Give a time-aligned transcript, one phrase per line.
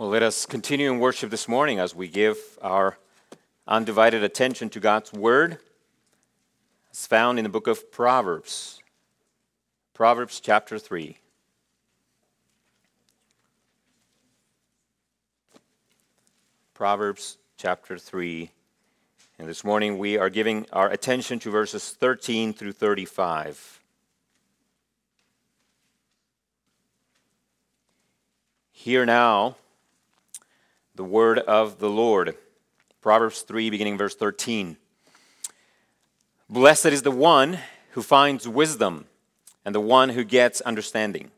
[0.00, 2.96] Well, let us continue in worship this morning as we give our
[3.68, 5.58] undivided attention to God's Word,
[6.90, 8.82] as found in the book of Proverbs.
[9.92, 11.18] Proverbs chapter 3.
[16.72, 18.50] Proverbs chapter 3.
[19.38, 23.80] And this morning we are giving our attention to verses 13 through 35.
[28.72, 29.56] Hear now
[31.00, 32.36] the word of the Lord.
[33.00, 34.76] Proverbs 3, beginning verse 13.
[36.50, 37.58] Blessed is the one
[37.92, 39.06] who finds wisdom
[39.64, 41.30] and the one who gets understanding.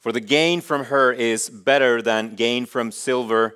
[0.00, 3.54] For the gain from her is better than gain from silver,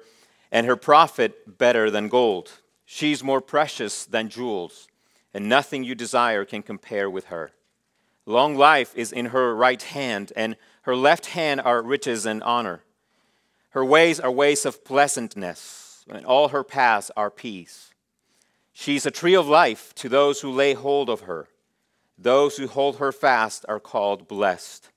[0.52, 2.50] and her profit better than gold.
[2.84, 4.88] She's more precious than jewels,
[5.32, 7.52] and nothing you desire can compare with her.
[8.27, 12.82] Long life is in her right hand, and her left hand are riches and honor.
[13.70, 17.92] Her ways are ways of pleasantness, and all her paths are peace.
[18.72, 21.48] She's a tree of life to those who lay hold of her.
[22.16, 24.91] Those who hold her fast are called blessed.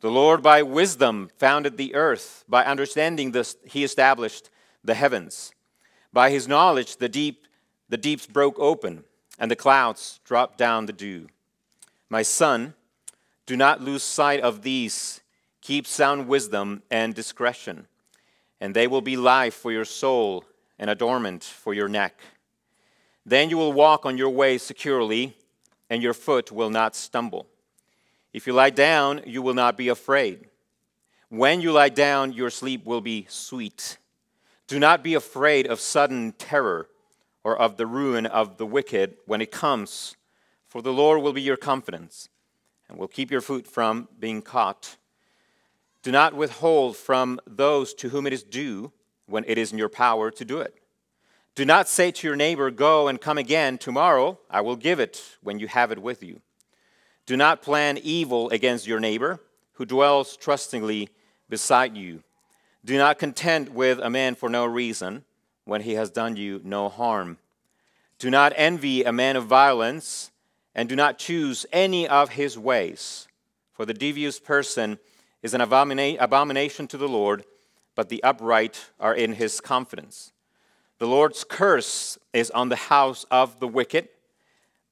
[0.00, 2.44] The Lord, by wisdom, founded the earth.
[2.48, 4.50] By understanding this, he established
[4.82, 5.52] the heavens.
[6.12, 7.46] By his knowledge, the deep,
[7.88, 9.04] the deeps broke open,
[9.38, 11.28] and the clouds dropped down the dew.
[12.08, 12.74] My son,
[13.46, 15.20] do not lose sight of these
[15.60, 17.86] Keep sound wisdom and discretion,
[18.60, 20.44] and they will be life for your soul
[20.78, 22.18] and adornment for your neck.
[23.26, 25.36] Then you will walk on your way securely,
[25.90, 27.46] and your foot will not stumble.
[28.32, 30.46] If you lie down, you will not be afraid.
[31.28, 33.98] When you lie down, your sleep will be sweet.
[34.66, 36.88] Do not be afraid of sudden terror
[37.44, 40.16] or of the ruin of the wicked when it comes,
[40.68, 42.28] for the Lord will be your confidence
[42.88, 44.96] and will keep your foot from being caught.
[46.02, 48.92] Do not withhold from those to whom it is due
[49.26, 50.74] when it is in your power to do it.
[51.54, 55.36] Do not say to your neighbor, Go and come again tomorrow, I will give it
[55.42, 56.40] when you have it with you.
[57.26, 59.40] Do not plan evil against your neighbor
[59.74, 61.10] who dwells trustingly
[61.48, 62.22] beside you.
[62.84, 65.24] Do not contend with a man for no reason
[65.64, 67.38] when he has done you no harm.
[68.18, 70.30] Do not envy a man of violence,
[70.74, 73.28] and do not choose any of his ways,
[73.72, 74.98] for the devious person
[75.42, 77.44] is an abomina- abomination to the Lord,
[77.94, 80.32] but the upright are in his confidence.
[80.98, 84.08] The Lord's curse is on the house of the wicked,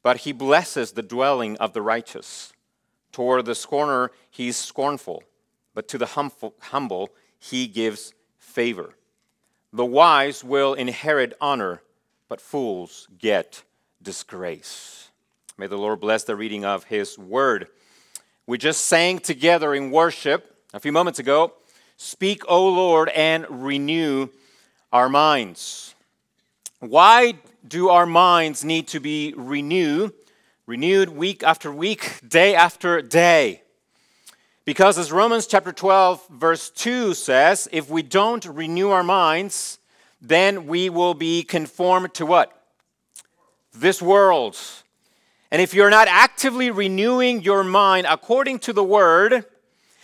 [0.03, 2.53] but he blesses the dwelling of the righteous.
[3.13, 5.23] Toward the scorner he is scornful,
[5.75, 6.07] but to the
[6.61, 8.95] humble he gives favor.
[9.73, 11.83] The wise will inherit honor,
[12.29, 13.65] but fools get
[14.03, 15.11] disgrace.
[15.59, 17.69] May the Lord bless the reading of his word.
[18.49, 21.53] We just sang together in worship a few moments ago
[21.99, 24.29] Speak, O Lord, and renew
[24.91, 25.95] our minds.
[26.81, 27.35] Why
[27.67, 30.15] do our minds need to be renewed?
[30.65, 33.61] Renewed week after week, day after day.
[34.65, 39.79] Because as Romans chapter 12, verse 2 says, if we don't renew our minds,
[40.23, 42.51] then we will be conformed to what?
[43.75, 44.57] This world.
[45.51, 49.47] And if you're not actively renewing your mind according to the word,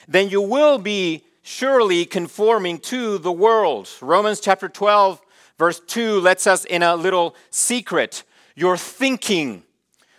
[0.08, 3.88] then you will be surely conforming to the world.
[4.00, 5.20] Romans chapter 12,
[5.58, 8.22] verse 2 lets us in a little secret.
[8.54, 9.64] Your thinking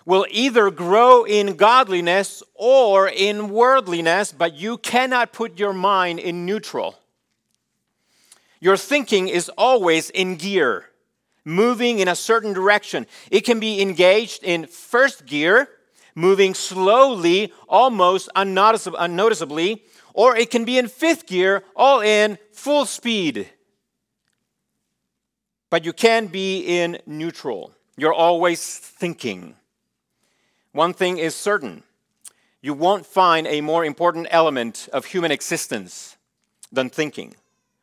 [0.06, 6.46] will either grow in godliness or in worldliness, but you cannot put your mind in
[6.46, 7.00] neutral.
[8.59, 10.90] Your thinking is always in gear
[11.45, 13.06] moving in a certain direction.
[13.31, 15.69] It can be engaged in first gear,
[16.16, 19.83] moving slowly, almost unnoticeably,
[20.13, 23.50] or it can be in fifth gear, all in full speed.
[25.69, 27.73] But you can be in neutral.
[27.97, 29.56] You're always thinking.
[30.72, 31.83] One thing is certain
[32.62, 36.17] you won't find a more important element of human existence
[36.72, 37.35] than thinking.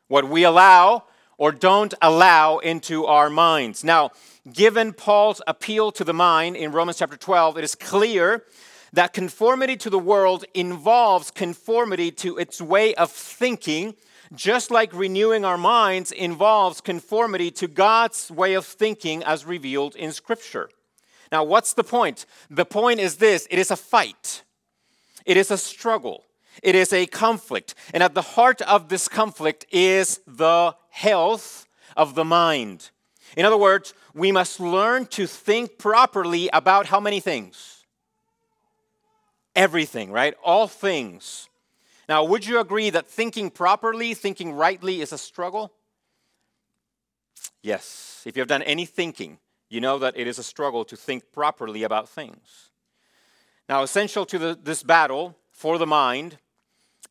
[0.08, 1.04] What we allow
[1.42, 3.82] or don't allow into our minds.
[3.82, 4.12] Now,
[4.52, 8.44] given Paul's appeal to the mind in Romans chapter 12, it is clear
[8.92, 13.96] that conformity to the world involves conformity to its way of thinking,
[14.32, 20.12] just like renewing our minds involves conformity to God's way of thinking as revealed in
[20.12, 20.70] Scripture.
[21.32, 22.24] Now, what's the point?
[22.50, 24.44] The point is this it is a fight,
[25.26, 26.22] it is a struggle.
[26.62, 27.74] It is a conflict.
[27.94, 31.66] And at the heart of this conflict is the health
[31.96, 32.90] of the mind.
[33.36, 37.86] In other words, we must learn to think properly about how many things?
[39.54, 40.34] Everything, right?
[40.44, 41.48] All things.
[42.08, 45.72] Now, would you agree that thinking properly, thinking rightly, is a struggle?
[47.62, 48.22] Yes.
[48.26, 49.38] If you have done any thinking,
[49.68, 52.70] you know that it is a struggle to think properly about things.
[53.68, 56.38] Now, essential to the, this battle for the mind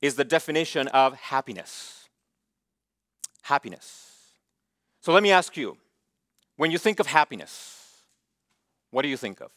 [0.02, 2.10] is the definition of happiness.
[3.44, 4.12] Happiness.
[5.00, 5.78] So let me ask you
[6.58, 8.04] when you think of happiness,
[8.90, 9.52] what do you think of?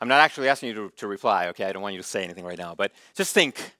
[0.00, 1.64] I'm not actually asking you to, to reply, okay?
[1.64, 3.72] I don't want you to say anything right now, but just think.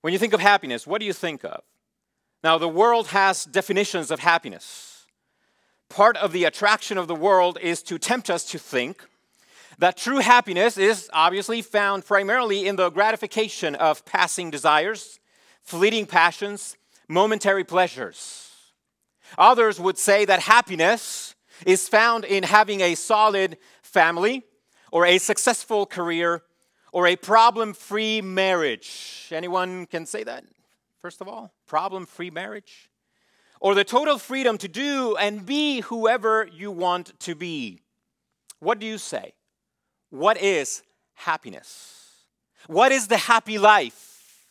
[0.00, 1.60] When you think of happiness, what do you think of?
[2.42, 5.04] Now, the world has definitions of happiness.
[5.90, 9.06] Part of the attraction of the world is to tempt us to think
[9.78, 15.20] that true happiness is obviously found primarily in the gratification of passing desires,
[15.62, 16.76] fleeting passions,
[17.08, 18.50] momentary pleasures.
[19.36, 21.34] Others would say that happiness
[21.64, 24.44] is found in having a solid family,
[24.90, 26.42] or a successful career,
[26.92, 29.28] or a problem free marriage.
[29.30, 30.44] Anyone can say that,
[30.98, 31.52] first of all?
[31.66, 32.88] Problem free marriage?
[33.60, 37.82] Or the total freedom to do and be whoever you want to be.
[38.60, 39.34] What do you say?
[40.10, 40.82] What is
[41.14, 42.24] happiness?
[42.66, 44.46] What is the happy life?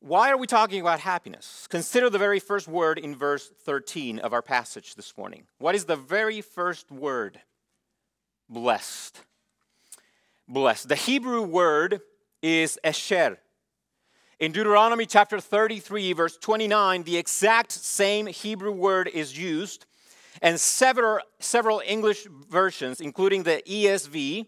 [0.00, 1.66] Why are we talking about happiness?
[1.70, 5.46] Consider the very first word in verse 13 of our passage this morning.
[5.58, 7.40] What is the very first word?
[8.48, 9.22] Blessed.
[10.46, 10.88] Blessed.
[10.88, 12.02] The Hebrew word
[12.42, 13.38] is esher.
[14.38, 19.86] In Deuteronomy chapter 33, verse 29, the exact same Hebrew word is used
[20.42, 24.46] and several, several English versions, including the ESV,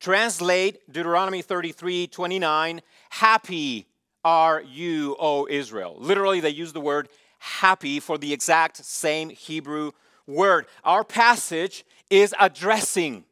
[0.00, 3.86] translate Deuteronomy 33 29, happy
[4.24, 5.96] are you, O Israel.
[5.98, 7.08] Literally, they use the word
[7.38, 9.92] happy for the exact same Hebrew
[10.26, 10.66] word.
[10.82, 13.24] Our passage is addressing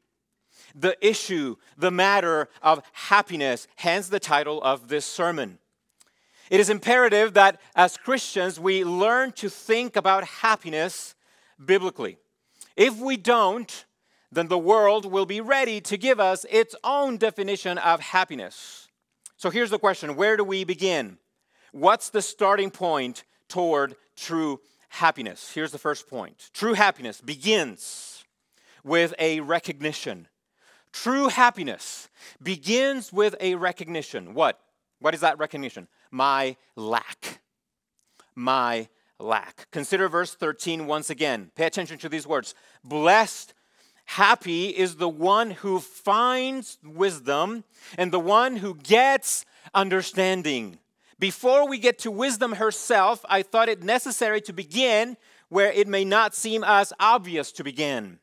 [0.75, 5.58] the issue, the matter of happiness, hence the title of this sermon.
[6.50, 11.14] It is imperative that as Christians we learn to think about happiness
[11.64, 12.19] biblically.
[12.76, 13.84] If we don't,
[14.31, 18.88] then the world will be ready to give us its own definition of happiness.
[19.37, 21.19] So here's the question where do we begin?
[21.72, 25.52] What's the starting point toward true happiness?
[25.52, 28.25] Here's the first point true happiness begins
[28.84, 30.28] with a recognition.
[30.93, 32.08] True happiness
[32.43, 34.34] begins with a recognition.
[34.34, 34.60] What?
[35.00, 35.88] What is that recognition?
[36.10, 37.40] My lack.
[38.34, 38.88] My
[39.23, 39.71] lack.
[39.71, 41.51] Consider verse 13 once again.
[41.55, 42.55] Pay attention to these words.
[42.85, 43.55] Blessed,
[44.05, 47.65] happy is the one who finds wisdom
[47.97, 50.79] and the one who gets understanding.
[51.19, 55.17] Before we get to wisdom herself, I thought it necessary to begin
[55.49, 58.19] where it may not seem as obvious to begin.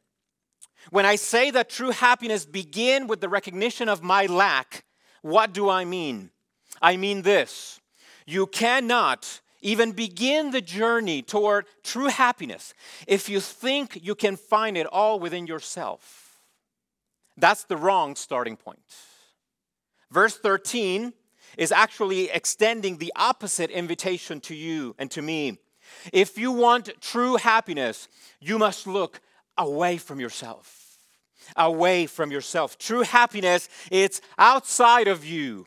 [0.90, 4.84] When I say that true happiness begin with the recognition of my lack,
[5.22, 6.32] what do I mean?
[6.82, 7.80] I mean this.
[8.26, 12.74] You cannot even begin the journey toward true happiness
[13.08, 16.42] if you think you can find it all within yourself.
[17.38, 18.80] That's the wrong starting point.
[20.12, 21.14] Verse 13
[21.58, 25.58] is actually extending the opposite invitation to you and to me.
[26.14, 28.08] If you want true happiness,
[28.40, 29.22] you must look
[29.58, 30.98] away from yourself.
[31.56, 32.78] Away from yourself.
[32.78, 35.66] True happiness, it's outside of you.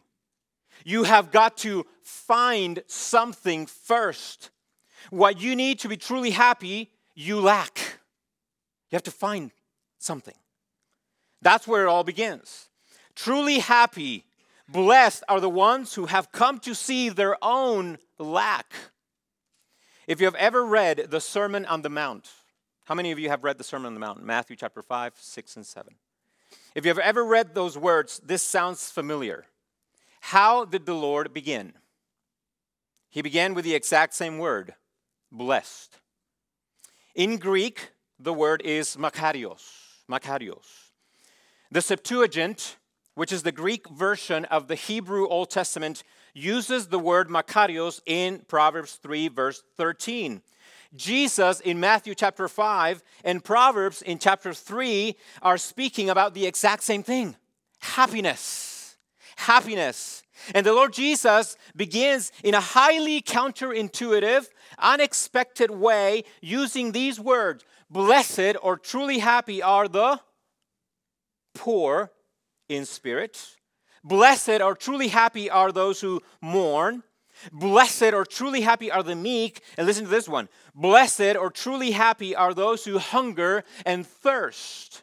[0.84, 4.50] You have got to find something first.
[5.10, 7.78] What you need to be truly happy, you lack.
[8.90, 9.50] You have to find
[9.98, 10.34] something.
[11.40, 12.68] That's where it all begins.
[13.14, 14.24] Truly happy,
[14.68, 18.72] blessed are the ones who have come to see their own lack.
[20.06, 22.30] If you have ever read the Sermon on the Mount,
[22.86, 24.22] how many of you have read the Sermon on the Mount?
[24.24, 25.94] Matthew chapter 5, 6, and 7.
[26.74, 29.46] If you have ever read those words, this sounds familiar.
[30.26, 31.72] How did the Lord begin?
[33.10, 34.74] He began with the exact same word,
[35.32, 35.98] blessed.
[37.14, 39.68] In Greek, the word is makarios.
[40.08, 40.90] Makarios.
[41.72, 42.76] The Septuagint,
[43.14, 48.44] which is the Greek version of the Hebrew Old Testament, uses the word makarios in
[48.46, 50.40] Proverbs 3, verse 13.
[50.94, 56.84] Jesus in Matthew chapter 5 and Proverbs in chapter 3 are speaking about the exact
[56.84, 57.34] same thing
[57.80, 58.71] happiness
[59.36, 60.22] happiness.
[60.54, 64.48] And the Lord Jesus begins in a highly counterintuitive,
[64.78, 70.18] unexpected way using these words Blessed or truly happy are the
[71.54, 72.10] poor
[72.68, 73.56] in spirit.
[74.02, 77.02] Blessed or truly happy are those who mourn.
[77.52, 79.62] Blessed or truly happy are the meek.
[79.76, 85.02] And listen to this one Blessed or truly happy are those who hunger and thirst.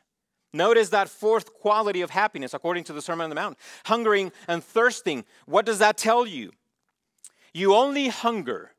[0.51, 4.63] Notice that fourth quality of happiness according to the Sermon on the Mount hungering and
[4.63, 5.25] thirsting.
[5.45, 6.51] What does that tell you?
[7.53, 8.71] You only hunger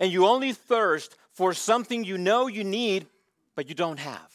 [0.00, 3.06] and you only thirst for something you know you need,
[3.54, 4.32] but you don't have.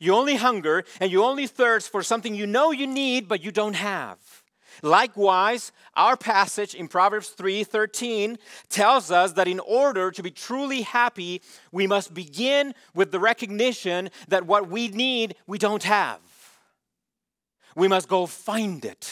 [0.00, 3.50] You only hunger and you only thirst for something you know you need, but you
[3.50, 4.37] don't have.
[4.82, 11.42] Likewise, our passage in Proverbs 3:13 tells us that in order to be truly happy,
[11.72, 16.20] we must begin with the recognition that what we need, we don't have.
[17.74, 19.10] We must go find it.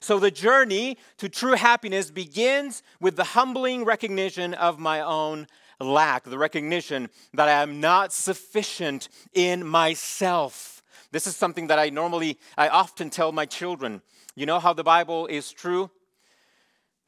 [0.00, 5.46] So the journey to true happiness begins with the humbling recognition of my own
[5.80, 10.82] lack, the recognition that I am not sufficient in myself.
[11.10, 14.02] This is something that I normally I often tell my children
[14.38, 15.90] you know how the Bible is true?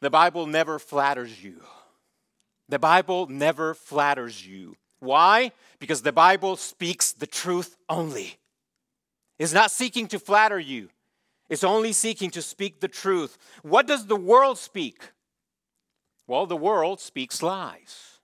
[0.01, 1.63] The Bible never flatters you.
[2.69, 4.77] The Bible never flatters you.
[5.01, 5.53] Why?
[5.79, 8.39] Because the Bible speaks the truth only.
[9.39, 10.91] It's not seeking to flatter you,
[11.49, 13.39] it's only seeking to speak the truth.
[13.63, 15.11] What does the world speak?
[16.27, 18.21] Well, the world speaks lies.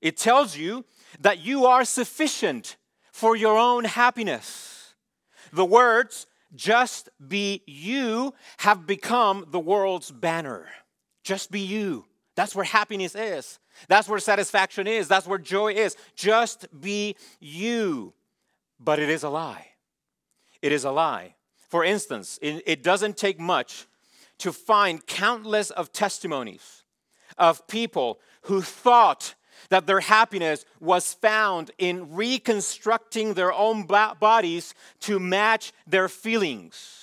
[0.00, 0.84] It tells you
[1.18, 2.76] that you are sufficient
[3.10, 4.94] for your own happiness.
[5.52, 10.66] The words just be you have become the world's banner.
[11.22, 12.06] Just be you.
[12.36, 13.58] That's where happiness is.
[13.88, 15.08] That's where satisfaction is.
[15.08, 15.96] That's where joy is.
[16.16, 18.12] Just be you.
[18.78, 19.68] But it is a lie.
[20.62, 21.34] It is a lie.
[21.68, 23.86] For instance, it doesn't take much
[24.38, 26.84] to find countless of testimonies
[27.36, 29.34] of people who thought
[29.70, 37.00] that their happiness was found in reconstructing their own bodies to match their feelings.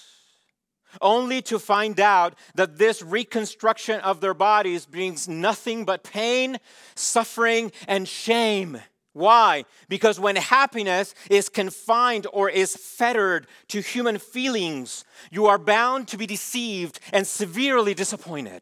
[0.99, 6.57] Only to find out that this reconstruction of their bodies brings nothing but pain,
[6.95, 8.81] suffering, and shame.
[9.13, 9.65] Why?
[9.89, 16.17] Because when happiness is confined or is fettered to human feelings, you are bound to
[16.17, 18.61] be deceived and severely disappointed.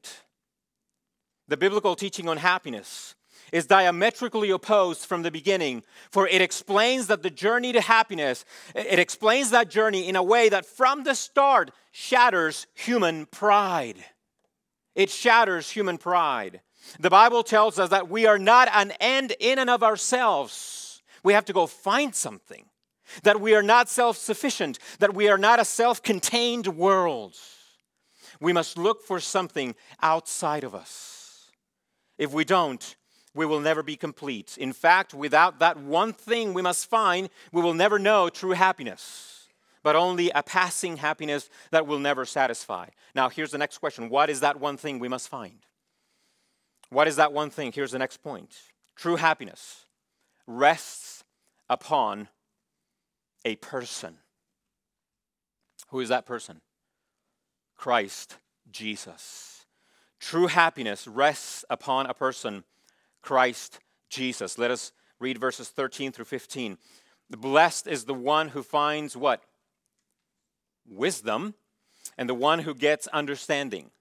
[1.48, 3.15] The biblical teaching on happiness
[3.51, 9.00] is diametrically opposed from the beginning, for it explains that the journey to happiness, it
[9.00, 13.98] explains that journey in a way that from the start shatters human pride.
[14.96, 16.62] It shatters human pride.
[17.00, 21.01] The Bible tells us that we are not an end in and of ourselves.
[21.24, 22.65] We have to go find something.
[23.24, 27.36] That we are not self sufficient, that we are not a self contained world.
[28.39, 31.50] We must look for something outside of us.
[32.18, 32.96] If we don't,
[33.36, 34.57] we will never be complete.
[34.57, 39.48] In fact, without that one thing we must find, we will never know true happiness,
[39.83, 42.88] but only a passing happiness that will never satisfy.
[43.15, 45.65] Now, here's the next question What is that one thing we must find?
[46.89, 47.71] What is that one thing?
[47.71, 48.55] Here's the next point
[48.95, 49.86] True happiness
[50.48, 51.24] rests
[51.69, 52.27] upon
[53.45, 54.17] a person.
[55.89, 56.62] Who is that person?
[57.77, 58.38] Christ
[58.71, 59.65] Jesus.
[60.19, 62.63] True happiness rests upon a person
[63.22, 64.58] Christ Jesus.
[64.58, 66.78] Let us read verses 13 through 15.
[67.30, 69.44] The Blessed is the one who finds what?
[70.88, 71.54] Wisdom,
[72.18, 73.92] and the one who gets understanding.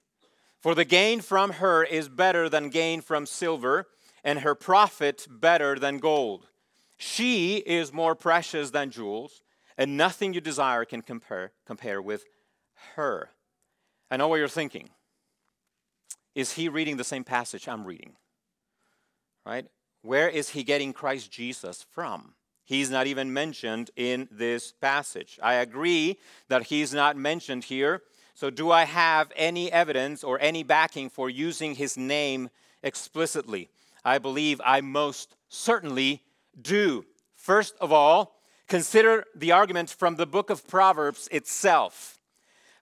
[0.60, 3.86] For the gain from her is better than gain from silver,
[4.24, 6.48] and her profit better than gold.
[6.96, 9.42] She is more precious than jewels,
[9.76, 12.24] and nothing you desire can compare, compare with
[12.96, 13.30] her.
[14.10, 14.90] I know what you're thinking.
[16.34, 18.16] Is he reading the same passage I'm reading?
[19.48, 19.66] Right?
[20.02, 22.34] Where is he getting Christ Jesus from?
[22.64, 25.40] He's not even mentioned in this passage.
[25.42, 28.02] I agree that he's not mentioned here.
[28.34, 32.50] So, do I have any evidence or any backing for using his name
[32.82, 33.70] explicitly?
[34.04, 36.22] I believe I most certainly
[36.60, 37.04] do.
[37.34, 38.36] First of all,
[38.68, 42.20] consider the argument from the book of Proverbs itself.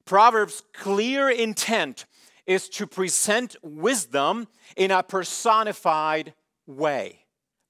[0.05, 2.07] Proverbs' clear intent
[2.45, 6.35] is to present wisdom in a personified
[6.67, 7.21] way,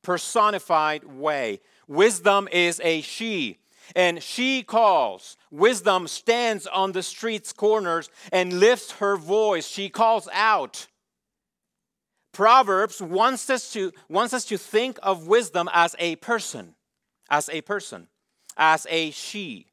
[0.02, 1.60] personified way.
[1.88, 3.58] Wisdom is a she,
[3.94, 5.36] and she calls.
[5.50, 9.66] Wisdom stands on the street's corners and lifts her voice.
[9.66, 10.86] She calls out.
[12.32, 16.74] Proverbs wants us to, wants us to think of wisdom as a person,
[17.30, 18.08] as a person,
[18.56, 19.66] as a she.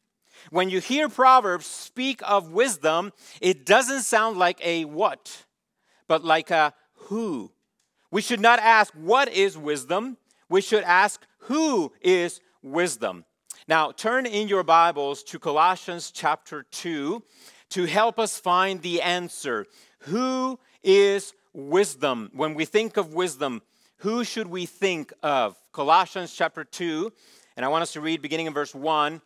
[0.50, 3.12] When you hear Proverbs speak of wisdom,
[3.42, 5.46] it doesn't sound like a what,
[6.08, 7.52] but like a who
[8.14, 10.18] we should not ask, What is wisdom?
[10.48, 13.26] We should ask, Who is wisdom?
[13.68, 17.24] Now, turn in your Bibles to Colossians chapter 2
[17.70, 19.66] to help us find the answer.
[20.02, 22.30] Who is wisdom?
[22.34, 23.64] When we think of wisdom,
[23.98, 25.58] who should we think of?
[25.72, 27.12] Colossians chapter 2,
[27.58, 29.22] and I want us to read beginning in verse 1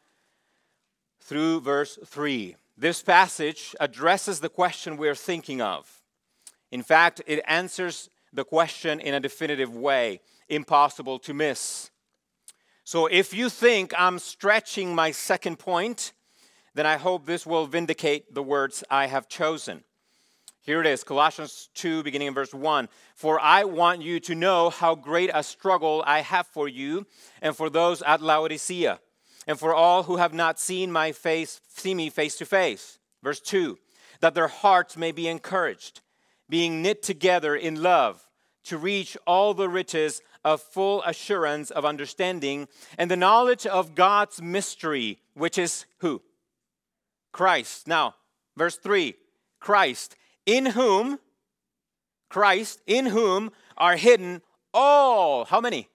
[1.20, 2.56] through verse 3.
[2.78, 5.92] This passage addresses the question we're thinking of.
[6.72, 11.90] In fact, it answers the question in a definitive way, impossible to miss.
[12.84, 16.14] So if you think I'm stretching my second point,
[16.76, 19.84] then I hope this will vindicate the words I have chosen.
[20.62, 22.90] Here it is Colossians 2, beginning in verse 1.
[23.16, 27.08] For I want you to know how great a struggle I have for you
[27.42, 29.00] and for those at Laodicea,
[29.48, 33.00] and for all who have not seen my face, see me face to face.
[33.24, 33.80] Verse 2
[34.20, 36.02] That their hearts may be encouraged,
[36.48, 38.27] being knit together in love,
[38.68, 44.42] to reach all the riches of full assurance of understanding and the knowledge of God's
[44.42, 46.22] mystery, which is who?
[47.32, 47.88] Christ.
[47.88, 48.16] Now,
[48.56, 49.16] verse 3
[49.60, 51.20] Christ in whom,
[52.30, 54.42] Christ, in whom are hidden
[54.74, 55.90] all, how many?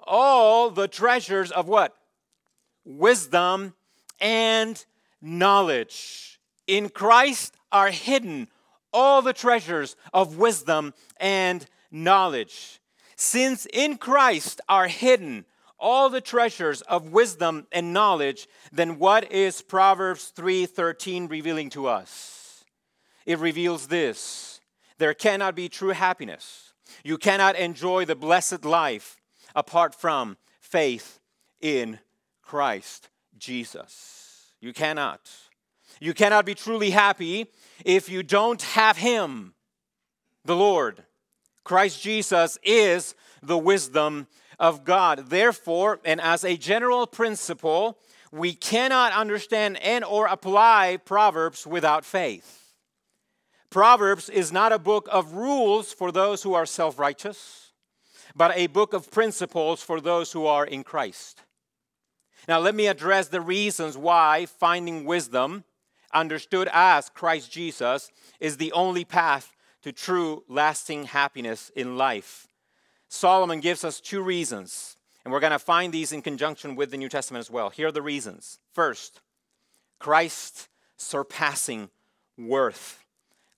[0.00, 1.94] All the treasures of what?
[2.84, 3.74] Wisdom
[4.20, 4.82] and
[5.20, 6.40] knowledge.
[6.66, 8.48] In Christ are hidden
[8.92, 12.80] all the treasures of wisdom and knowledge.
[13.16, 15.44] Since in Christ are hidden
[15.78, 22.38] all the treasures of wisdom and knowledge, then what is Proverbs 3:13 revealing to us?
[23.28, 24.60] it reveals this
[24.96, 26.72] there cannot be true happiness.
[27.04, 29.20] You cannot enjoy the blessed life
[29.54, 31.20] apart from faith
[31.60, 32.00] in
[32.42, 34.54] Christ Jesus.
[34.60, 35.30] You cannot.
[36.00, 37.48] You cannot be truly happy
[37.84, 39.54] if you don't have Him,
[40.44, 41.04] the Lord.
[41.68, 44.26] Christ Jesus is the wisdom
[44.58, 45.28] of God.
[45.28, 47.98] Therefore, and as a general principle,
[48.32, 52.72] we cannot understand and or apply Proverbs without faith.
[53.68, 57.72] Proverbs is not a book of rules for those who are self righteous,
[58.34, 61.42] but a book of principles for those who are in Christ.
[62.48, 65.64] Now, let me address the reasons why finding wisdom,
[66.14, 68.10] understood as Christ Jesus,
[68.40, 72.48] is the only path to true, lasting happiness in life.
[73.08, 76.96] Solomon gives us two reasons, and we're going to find these in conjunction with the
[76.96, 77.70] New Testament as well.
[77.70, 78.58] Here are the reasons.
[78.72, 79.20] First,
[79.98, 81.90] Christ surpassing
[82.36, 83.04] worth.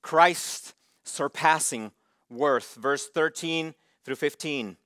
[0.03, 1.93] Christ surpassing
[2.29, 2.77] worth.
[2.77, 4.77] Verse 13 through 15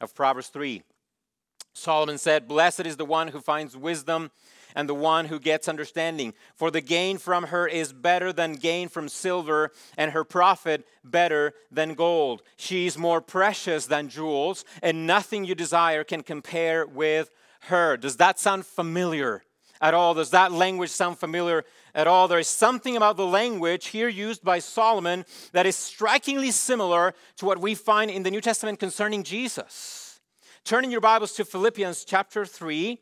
[0.00, 0.82] of Proverbs 3.
[1.72, 4.30] Solomon said, Blessed is the one who finds wisdom
[4.74, 6.34] and the one who gets understanding.
[6.54, 11.52] For the gain from her is better than gain from silver, and her profit better
[11.70, 12.42] than gold.
[12.56, 17.30] She is more precious than jewels, and nothing you desire can compare with
[17.62, 17.96] her.
[17.96, 19.42] Does that sound familiar?
[19.80, 20.14] at all.
[20.14, 22.26] Does that language sound familiar at all?
[22.26, 27.44] There is something about the language here used by Solomon that is strikingly similar to
[27.44, 30.20] what we find in the New Testament concerning Jesus.
[30.64, 32.98] Turn in your Bibles to Philippians chapter 3.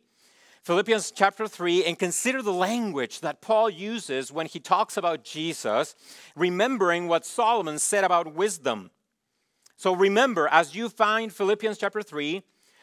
[0.62, 5.96] Philippians chapter 3, and consider the language that Paul uses when he talks about Jesus,
[6.36, 8.90] remembering what Solomon said about wisdom.
[9.76, 12.42] So remember, as you find Philippians chapter 3,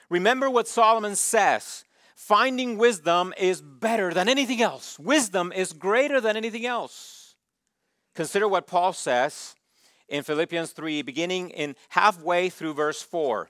[0.09, 1.85] remember what Solomon says
[2.19, 4.99] Finding wisdom is better than anything else.
[4.99, 7.37] Wisdom is greater than anything else.
[8.13, 9.55] Consider what Paul says
[10.09, 13.49] in Philippians 3, beginning in halfway through verse 4.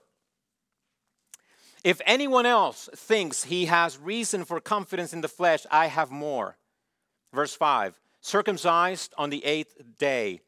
[1.84, 6.58] If anyone else thinks he has reason for confidence in the flesh, I have more.
[7.34, 10.42] Verse 5 Circumcised on the eighth day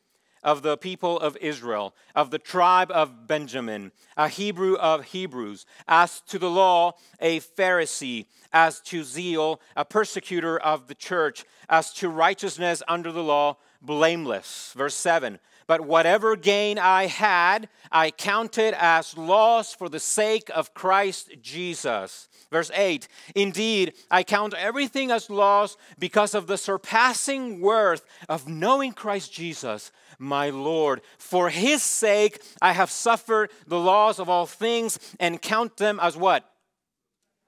[0.43, 6.21] of the people of Israel, of the tribe of Benjamin, a Hebrew of Hebrews, as
[6.27, 12.09] to the law, a Pharisee, as to zeal, a persecutor of the church, as to
[12.09, 14.73] righteousness under the law, blameless.
[14.75, 15.39] Verse 7
[15.71, 22.27] But whatever gain I had, I counted as loss for the sake of Christ Jesus.
[22.51, 28.91] Verse 8 Indeed, I count everything as loss because of the surpassing worth of knowing
[28.91, 30.99] Christ Jesus my Lord.
[31.17, 36.17] For his sake I have suffered the loss of all things and count them as
[36.17, 36.51] what?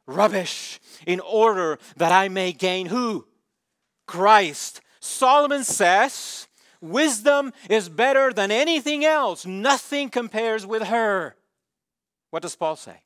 [0.07, 3.27] Rubbish, in order that I may gain who?
[4.07, 4.79] Christ.
[5.01, 6.47] Solomon says,
[6.83, 9.45] Wisdom is better than anything else.
[9.45, 11.37] Nothing compares with her.
[12.29, 12.97] What does Paul say?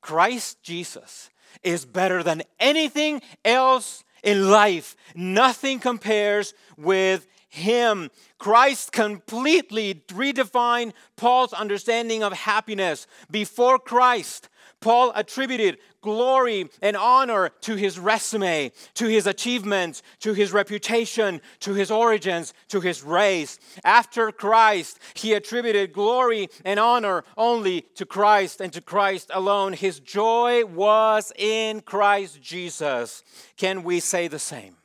[0.00, 1.28] Christ Jesus
[1.62, 4.96] is better than anything else in life.
[5.14, 8.10] Nothing compares with him.
[8.38, 13.06] Christ completely redefined Paul's understanding of happiness.
[13.30, 14.48] Before Christ,
[14.80, 21.74] Paul attributed glory and honor to his resume, to his achievements, to his reputation, to
[21.74, 23.58] his origins, to his race.
[23.84, 29.72] After Christ, he attributed glory and honor only to Christ and to Christ alone.
[29.72, 33.22] His joy was in Christ Jesus.
[33.56, 34.76] Can we say the same?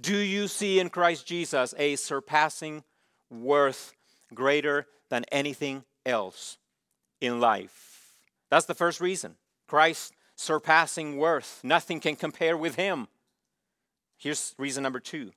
[0.00, 2.84] Do you see in Christ Jesus a surpassing
[3.30, 3.92] worth
[4.34, 6.58] greater than anything else
[7.20, 8.12] in life?
[8.50, 9.36] That's the first reason.
[9.66, 11.60] Christ's surpassing worth.
[11.62, 13.08] Nothing can compare with him.
[14.16, 15.32] Here's reason number two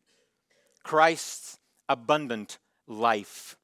[0.83, 1.57] Christ's
[1.89, 3.57] abundant life.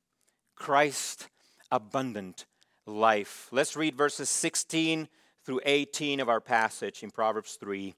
[0.56, 1.28] Christ's
[1.71, 2.45] abundant
[2.86, 3.47] life.
[3.52, 5.08] Let's read verses 16
[5.45, 7.95] through 18 of our passage in Proverbs 3.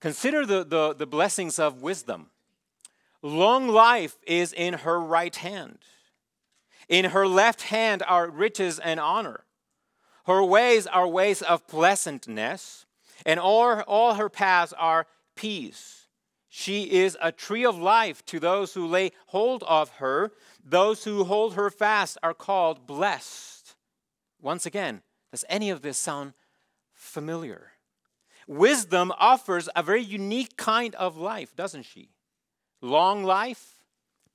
[0.00, 2.30] Consider the, the, the blessings of wisdom.
[3.22, 5.78] Long life is in her right hand.
[6.88, 9.44] In her left hand are riches and honor.
[10.26, 12.86] Her ways are ways of pleasantness,
[13.26, 15.06] and all, all her paths are
[15.36, 16.06] peace.
[16.48, 20.32] She is a tree of life to those who lay hold of her.
[20.64, 23.74] Those who hold her fast are called blessed.
[24.40, 26.32] Once again, does any of this sound
[26.92, 27.72] familiar?
[28.46, 32.10] Wisdom offers a very unique kind of life, doesn't she?
[32.80, 33.80] Long life,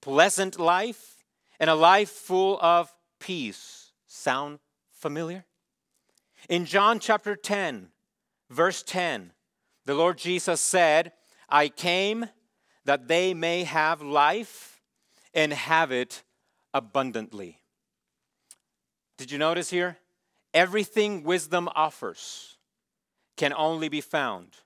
[0.01, 1.23] pleasant life,
[1.59, 3.91] and a life full of peace.
[4.07, 4.59] Sound
[4.91, 5.45] familiar?
[6.47, 7.89] In John chapter 10,
[8.49, 9.33] verse 10,
[9.85, 11.11] the Lord Jesus said,
[11.49, 12.29] I came
[12.85, 14.81] that they may have life
[15.33, 16.23] and have it
[16.73, 17.61] abundantly.
[19.17, 19.97] Did you notice here?
[20.53, 22.57] Everything wisdom offers
[23.37, 24.57] can only be found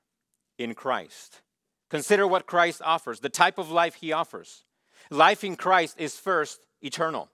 [0.57, 1.41] in Christ.
[1.89, 4.63] Consider what Christ offers, the type of life he offers.
[5.09, 7.29] Life in Christ is first eternal.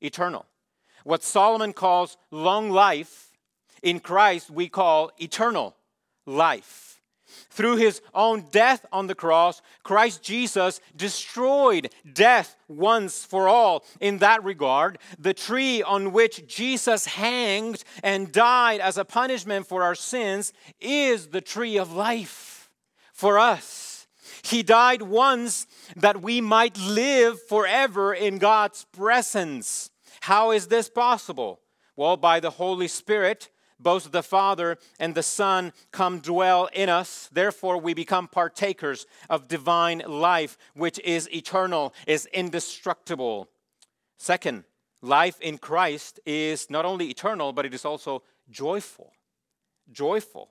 [0.00, 0.46] Eternal.
[1.04, 3.29] What Solomon calls long life
[3.82, 5.76] in Christ we call eternal
[6.26, 6.90] life.
[7.48, 13.84] Through his own death on the cross, Christ Jesus destroyed death once for all.
[14.00, 19.82] In that regard, the tree on which Jesus hanged and died as a punishment for
[19.82, 22.70] our sins is the tree of life
[23.12, 24.06] for us.
[24.42, 25.66] He died once
[25.96, 29.90] that we might live forever in God's presence.
[30.20, 31.60] How is this possible?
[31.96, 33.50] Well, by the Holy Spirit
[33.82, 37.28] both the Father and the Son come dwell in us.
[37.32, 43.48] Therefore, we become partakers of divine life, which is eternal, is indestructible.
[44.18, 44.64] Second,
[45.02, 49.12] life in Christ is not only eternal, but it is also joyful.
[49.90, 50.50] Joyful.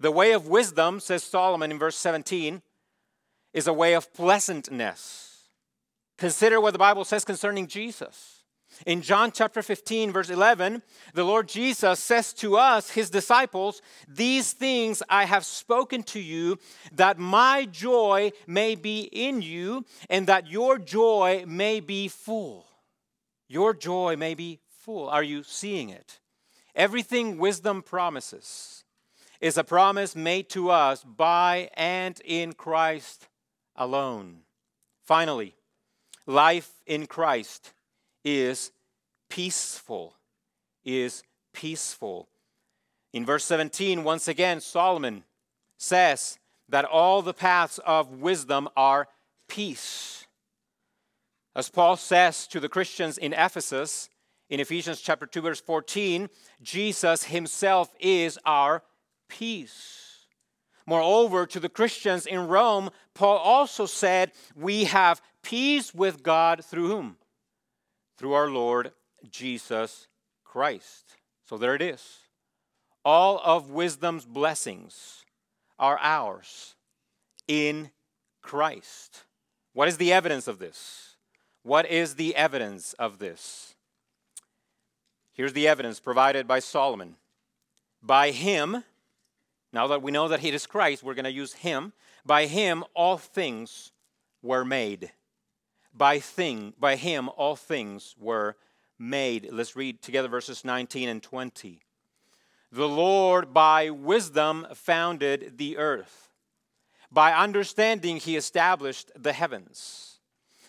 [0.00, 2.62] The way of wisdom, says Solomon in verse 17,
[3.52, 5.48] is a way of pleasantness.
[6.16, 8.37] Consider what the Bible says concerning Jesus.
[8.86, 10.82] In John chapter 15, verse 11,
[11.14, 16.58] the Lord Jesus says to us, his disciples, These things I have spoken to you,
[16.92, 22.66] that my joy may be in you, and that your joy may be full.
[23.48, 25.08] Your joy may be full.
[25.08, 26.20] Are you seeing it?
[26.74, 28.84] Everything wisdom promises
[29.40, 33.28] is a promise made to us by and in Christ
[33.76, 34.40] alone.
[35.04, 35.54] Finally,
[36.26, 37.72] life in Christ
[38.28, 38.72] is
[39.30, 40.14] peaceful.
[40.84, 42.28] Is peaceful.
[43.12, 45.24] In verse 17, once again, Solomon
[45.78, 46.38] says
[46.68, 49.08] that all the paths of wisdom are
[49.48, 50.26] peace.
[51.56, 54.10] As Paul says to the Christians in Ephesus,
[54.50, 56.28] in Ephesians chapter 2 verse 14,
[56.62, 58.82] Jesus himself is our
[59.28, 60.26] peace.
[60.86, 66.88] Moreover, to the Christians in Rome, Paul also said, We have peace with God through
[66.88, 67.16] whom?
[68.18, 68.92] Through our Lord
[69.30, 70.08] Jesus
[70.44, 71.16] Christ.
[71.48, 72.18] So there it is.
[73.04, 75.24] All of wisdom's blessings
[75.78, 76.74] are ours
[77.46, 77.90] in
[78.42, 79.22] Christ.
[79.72, 81.16] What is the evidence of this?
[81.62, 83.74] What is the evidence of this?
[85.32, 87.14] Here's the evidence provided by Solomon.
[88.02, 88.82] By him,
[89.72, 91.92] now that we know that he is Christ, we're going to use him.
[92.26, 93.92] By him, all things
[94.42, 95.12] were made
[95.94, 98.56] by thing by him all things were
[98.98, 99.48] made.
[99.52, 101.82] Let's read together verses 19 and 20
[102.70, 106.30] the lord by wisdom founded the earth.
[107.10, 110.20] By understanding he established the heavens.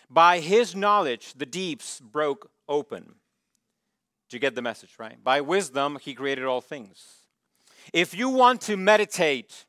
[0.08, 3.16] By his knowledge the deeps broke open.
[4.28, 5.22] Do you get the message right?
[5.22, 7.04] By wisdom he created all things.
[7.92, 9.66] If you want to meditate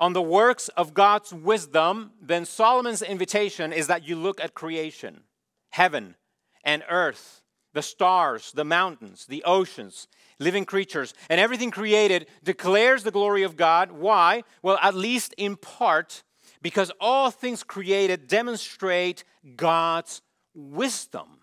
[0.00, 5.24] on the works of God's wisdom, then Solomon's invitation is that you look at creation,
[5.68, 6.16] heaven
[6.64, 7.42] and earth,
[7.74, 10.08] the stars, the mountains, the oceans,
[10.38, 13.92] living creatures, and everything created declares the glory of God.
[13.92, 14.42] Why?
[14.62, 16.22] Well, at least in part,
[16.62, 19.22] because all things created demonstrate
[19.54, 20.22] God's
[20.54, 21.40] wisdom.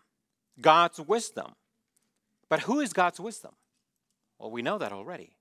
[0.60, 1.54] God's wisdom.
[2.50, 3.52] But who is God's wisdom?
[4.40, 5.38] Well, we know that already.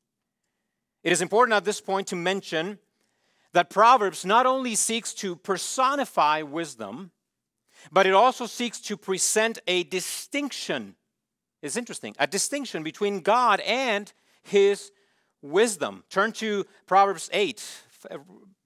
[1.03, 2.79] It is important at this point to mention
[3.57, 7.11] that Proverbs not only seeks to personify wisdom,
[7.91, 10.95] but it also seeks to present a distinction.
[11.63, 14.93] It's interesting, a distinction between God and his
[15.41, 16.05] wisdom.
[16.11, 17.65] Turn to Proverbs 8.
[18.11, 18.19] Uh,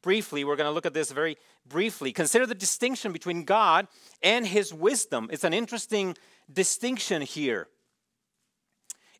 [0.02, 1.36] briefly, we're going to look at this very
[1.68, 2.10] briefly.
[2.10, 3.86] Consider the distinction between God
[4.24, 5.28] and his wisdom.
[5.30, 6.16] It's an interesting
[6.52, 7.68] distinction here.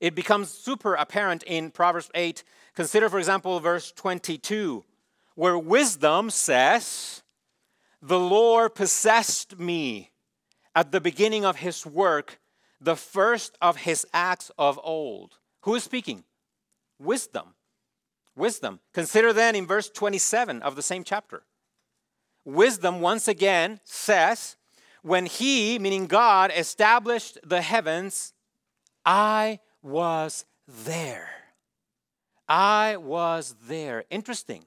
[0.00, 2.42] It becomes super apparent in Proverbs 8.
[2.74, 4.85] Consider, for example, verse 22,
[5.34, 7.22] where wisdom says,
[8.02, 10.10] The Lord possessed me
[10.74, 12.40] at the beginning of his work,
[12.80, 15.38] the first of his acts of old.
[15.62, 16.24] Who is speaking?
[16.98, 17.54] Wisdom.
[18.36, 18.80] Wisdom.
[18.94, 21.42] Consider then in verse 27 of the same chapter.
[22.44, 24.56] Wisdom once again says,
[25.02, 28.32] When he, meaning God, established the heavens,
[29.04, 31.30] I was there.
[32.48, 34.04] I was there.
[34.10, 34.64] Interesting.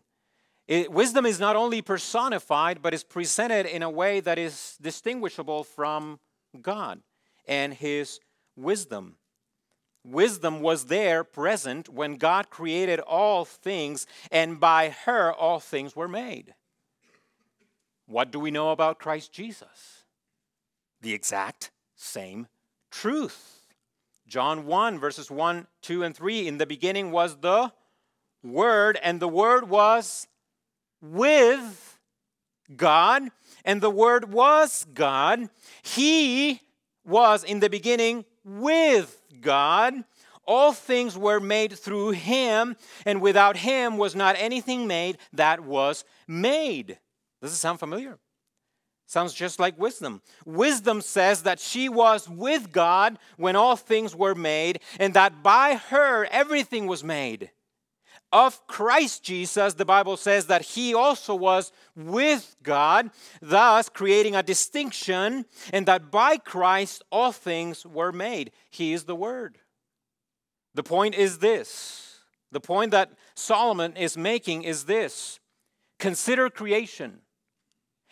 [0.67, 5.63] It, wisdom is not only personified, but is presented in a way that is distinguishable
[5.63, 6.19] from
[6.61, 7.01] God
[7.47, 8.19] and His
[8.55, 9.15] wisdom.
[10.05, 16.09] Wisdom was there present when God created all things, and by her all things were
[16.09, 16.53] made.
[18.05, 20.03] What do we know about Christ Jesus?
[21.01, 22.47] The exact same
[22.91, 23.65] truth.
[24.27, 26.47] John 1, verses 1, 2, and 3.
[26.47, 27.71] In the beginning was the
[28.43, 30.27] Word, and the Word was
[31.03, 31.99] with
[32.75, 33.23] God,
[33.65, 35.49] and the Word was God.
[35.83, 36.61] He
[37.05, 39.93] was in the beginning with God.
[40.45, 46.05] All things were made through him, and without him was not anything made that was
[46.27, 46.97] made.
[47.41, 48.17] Does it sound familiar?
[49.05, 50.21] Sounds just like wisdom.
[50.45, 55.75] Wisdom says that she was with God when all things were made, and that by
[55.75, 57.51] her everything was made.
[58.33, 64.41] Of Christ Jesus, the Bible says that he also was with God, thus creating a
[64.41, 68.51] distinction, and that by Christ all things were made.
[68.71, 69.59] He is the Word.
[70.73, 75.39] The point is this the point that Solomon is making is this
[75.99, 77.21] consider creation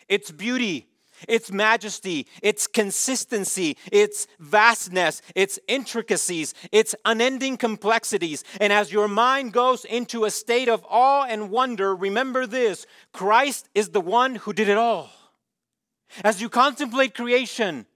[0.08, 0.88] its beauty,
[1.28, 8.44] its majesty, its consistency, its vastness, its intricacies, its unending complexities.
[8.60, 13.68] And as your mind goes into a state of awe and wonder, remember this Christ
[13.74, 15.10] is the one who did it all.
[16.22, 17.86] As you contemplate creation,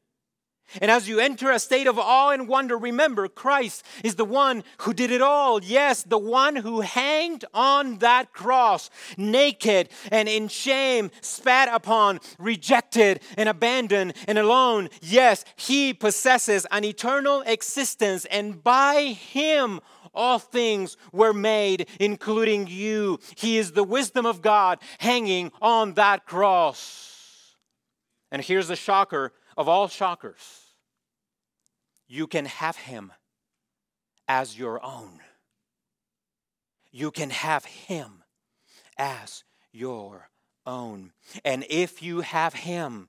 [0.81, 4.65] and as you enter a state of awe and wonder, remember Christ is the one
[4.79, 5.63] who did it all.
[5.63, 13.21] Yes, the one who hanged on that cross, naked and in shame, spat upon, rejected
[13.37, 14.89] and abandoned and alone.
[15.01, 19.81] Yes, he possesses an eternal existence, and by him,
[20.15, 23.21] all things were made, including you.
[23.37, 27.55] He is the wisdom of God hanging on that cross.
[28.33, 30.67] And here's the shocker of all shockers
[32.09, 33.13] you can have him
[34.29, 35.21] as your own.
[36.93, 38.23] You can have him
[38.97, 40.31] as your
[40.65, 41.13] own.
[41.45, 43.09] And if you have him,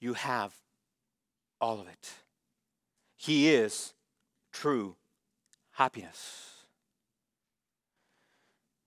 [0.00, 0.54] you have
[1.60, 2.12] all of it.
[3.16, 3.94] He is
[4.52, 4.96] true
[5.72, 6.50] happiness.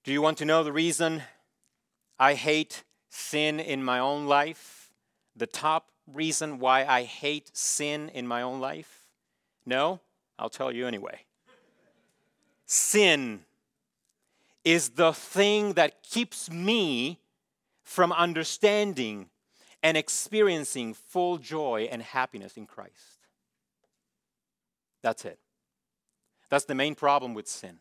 [0.04, 1.24] Do you want to know the reason
[2.18, 4.90] I hate sin in my own life?
[5.36, 9.08] The top reason why I hate sin in my own life?
[9.66, 10.00] No?
[10.40, 11.22] I'll tell you anyway.
[12.66, 13.42] Sin
[14.64, 17.20] is the thing that keeps me
[17.84, 19.30] from understanding
[19.82, 23.28] and experiencing full joy and happiness in Christ.
[25.02, 25.40] That's it.
[26.50, 27.80] That's the main problem with sin.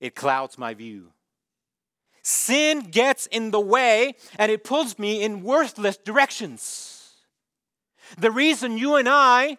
[0.00, 1.12] It clouds my view.
[2.28, 7.14] Sin gets in the way and it pulls me in worthless directions.
[8.18, 9.56] The reason you and I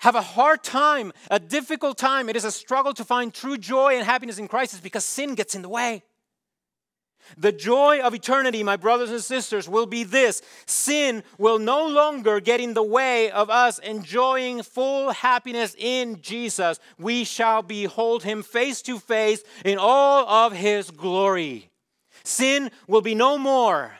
[0.00, 3.96] have a hard time, a difficult time, it is a struggle to find true joy
[3.96, 6.02] and happiness in Christ is because sin gets in the way.
[7.38, 12.40] The joy of eternity, my brothers and sisters, will be this sin will no longer
[12.40, 16.78] get in the way of us enjoying full happiness in Jesus.
[16.98, 21.70] We shall behold him face to face in all of his glory.
[22.24, 23.92] Sin will be no more.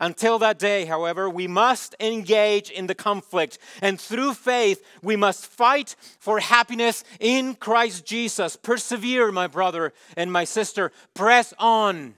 [0.00, 5.46] Until that day, however, we must engage in the conflict, and through faith, we must
[5.46, 8.56] fight for happiness in Christ Jesus.
[8.56, 10.90] Persevere, my brother and my sister.
[11.14, 12.16] Press on.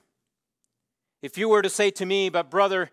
[1.26, 2.88] If you were to say to me, but brother,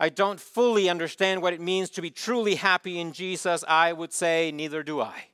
[0.00, 4.12] I don't fully understand what it means to be truly happy in Jesus, I would
[4.12, 5.26] say, neither do I.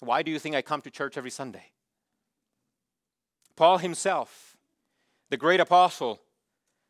[0.00, 1.62] Why do you think I come to church every Sunday?
[3.54, 4.56] Paul himself,
[5.30, 6.20] the great apostle,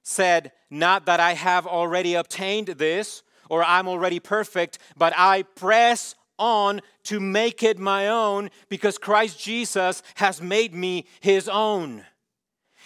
[0.03, 6.15] said, Not that I have already obtained this or I'm already perfect, but I press
[6.39, 12.07] on to make it my own because Christ Jesus has made me his own.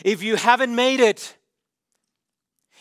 [0.04, 1.36] If you haven't made it,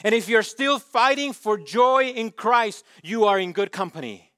[0.03, 4.31] and if you're still fighting for joy in Christ, you are in good company.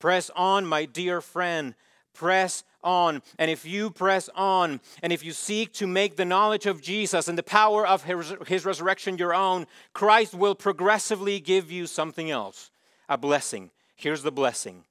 [0.00, 1.74] Press on, my dear friend.
[2.12, 3.22] Press on.
[3.38, 7.28] And if you press on, and if you seek to make the knowledge of Jesus
[7.28, 12.30] and the power of his, his resurrection your own, Christ will progressively give you something
[12.30, 12.70] else
[13.08, 13.70] a blessing.
[13.94, 14.84] Here's the blessing.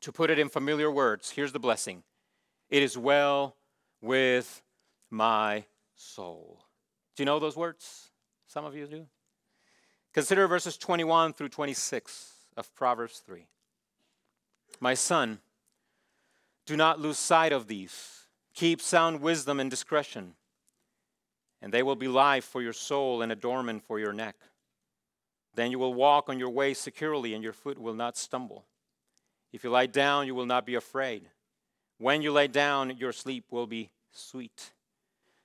[0.00, 2.02] To put it in familiar words, here's the blessing
[2.70, 3.54] it is well
[4.00, 4.62] with
[5.12, 6.64] my soul.
[7.14, 8.10] Do you know those words?
[8.46, 9.06] Some of you do.
[10.14, 13.46] Consider verses 21 through 26 of Proverbs 3.
[14.80, 15.38] My son,
[16.66, 18.26] do not lose sight of these.
[18.54, 20.34] Keep sound wisdom and discretion,
[21.60, 24.36] and they will be life for your soul and adornment for your neck.
[25.54, 28.64] Then you will walk on your way securely, and your foot will not stumble.
[29.52, 31.28] If you lie down, you will not be afraid.
[31.98, 34.72] When you lay down, your sleep will be sweet.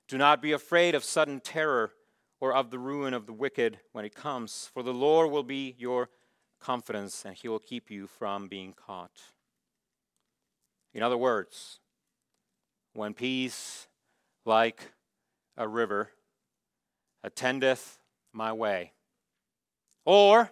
[0.08, 1.91] Do not be afraid of sudden terror
[2.39, 5.76] or of the ruin of the wicked when it comes, for the Lord will be
[5.78, 6.10] your
[6.60, 9.20] confidence, and he will keep you from being caught.
[10.93, 11.80] In other words,
[12.93, 13.88] when peace,
[14.46, 14.93] like
[15.58, 16.12] a river,
[17.24, 18.00] attendeth
[18.32, 18.93] my way,
[20.06, 20.52] or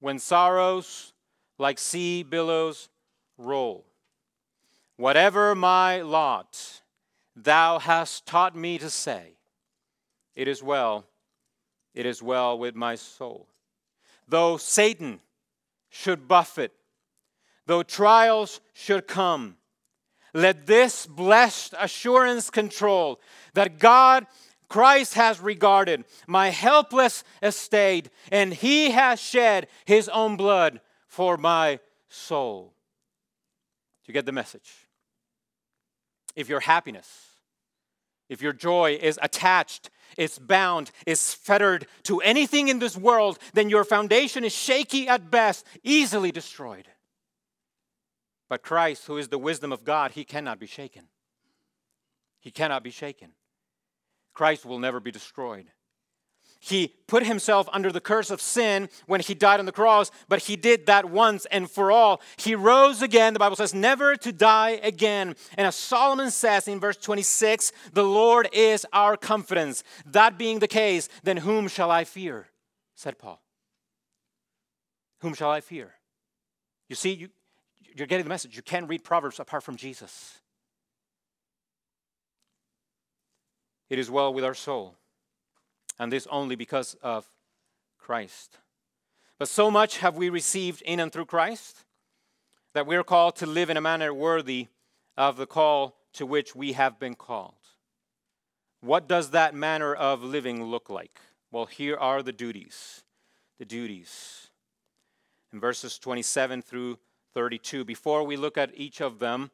[0.00, 1.12] when sorrows,
[1.58, 2.88] like sea billows,
[3.36, 3.84] roll,
[4.96, 6.82] whatever my lot,
[7.36, 9.34] thou hast taught me to say,
[10.34, 11.04] It is well,
[11.94, 13.46] it is well with my soul.
[14.26, 15.20] Though Satan
[15.88, 16.72] should buffet
[17.66, 19.56] though trials should come.
[20.32, 23.20] Let this blessed assurance control
[23.54, 24.26] that God,
[24.68, 31.80] Christ, has regarded my helpless estate, and He has shed His own blood for my
[32.08, 32.74] soul.
[34.04, 34.86] Do you get the message?
[36.34, 37.25] If your happiness,
[38.28, 43.68] if your joy is attached, is bound, is fettered to anything in this world, then
[43.68, 46.88] your foundation is shaky at best, easily destroyed.
[48.48, 51.08] But Christ, who is the wisdom of God, he cannot be shaken.
[52.40, 53.32] He cannot be shaken.
[54.32, 55.66] Christ will never be destroyed.
[56.60, 60.44] He put himself under the curse of sin when he died on the cross, but
[60.44, 62.20] he did that once and for all.
[62.36, 65.36] He rose again, the Bible says, never to die again.
[65.56, 69.84] And as Solomon says in verse 26, the Lord is our confidence.
[70.06, 72.48] That being the case, then whom shall I fear?
[72.94, 73.40] said Paul.
[75.20, 75.94] Whom shall I fear?
[76.88, 77.28] You see, you,
[77.94, 78.56] you're getting the message.
[78.56, 80.40] You can't read Proverbs apart from Jesus.
[83.88, 84.96] It is well with our soul,
[85.98, 87.26] and this only because of
[87.98, 88.58] Christ.
[89.38, 91.84] But so much have we received in and through Christ
[92.72, 94.68] that we are called to live in a manner worthy
[95.16, 97.54] of the call to which we have been called.
[98.80, 101.18] What does that manner of living look like?
[101.50, 103.02] Well, here are the duties.
[103.58, 104.50] The duties.
[105.52, 106.98] In verses 27 through
[107.34, 107.84] 32.
[107.84, 109.50] Before we look at each of them,